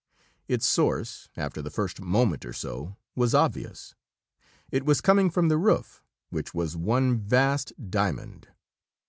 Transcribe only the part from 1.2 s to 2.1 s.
after the first